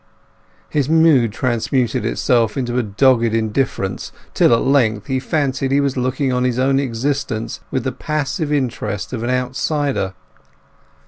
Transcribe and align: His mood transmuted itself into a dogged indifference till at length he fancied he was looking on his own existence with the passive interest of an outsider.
His 0.67 0.89
mood 0.89 1.31
transmuted 1.31 2.07
itself 2.07 2.57
into 2.57 2.79
a 2.79 2.81
dogged 2.81 3.35
indifference 3.35 4.11
till 4.33 4.51
at 4.51 4.63
length 4.63 5.05
he 5.05 5.19
fancied 5.19 5.71
he 5.71 5.79
was 5.79 5.95
looking 5.95 6.33
on 6.33 6.43
his 6.43 6.57
own 6.57 6.79
existence 6.79 7.59
with 7.69 7.83
the 7.83 7.91
passive 7.91 8.51
interest 8.51 9.13
of 9.13 9.21
an 9.21 9.29
outsider. 9.29 10.15